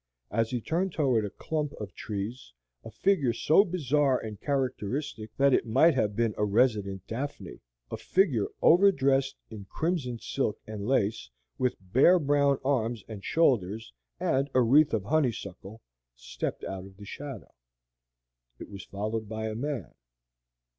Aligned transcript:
As 0.31 0.49
he 0.49 0.61
turned 0.61 0.93
toward 0.93 1.25
a 1.25 1.29
clump 1.29 1.73
of 1.73 1.93
trees, 1.93 2.53
a 2.83 2.89
figure 2.89 3.33
so 3.33 3.63
bizarre 3.63 4.17
and 4.17 4.41
characteristic 4.41 5.29
that 5.37 5.53
it 5.53 5.67
might 5.67 5.93
have 5.93 6.15
been 6.15 6.33
a 6.39 6.43
resident 6.43 7.05
Daphne 7.05 7.61
a 7.91 7.97
figure 7.97 8.47
over 8.63 8.91
dressed 8.91 9.35
in 9.51 9.65
crimson 9.65 10.17
silk 10.17 10.57
and 10.65 10.87
lace, 10.87 11.29
with 11.59 11.75
bare 11.79 12.17
brown 12.17 12.57
arms 12.65 13.03
and 13.07 13.23
shoulders, 13.23 13.93
and 14.19 14.49
a 14.55 14.61
wreath 14.63 14.91
of 14.95 15.03
honeysuckle 15.03 15.81
stepped 16.15 16.63
out 16.63 16.83
of 16.87 16.97
the 16.97 17.05
shadow. 17.05 17.53
It 18.57 18.71
was 18.71 18.83
followed 18.83 19.29
by 19.29 19.49
a 19.49 19.53
man. 19.55 19.93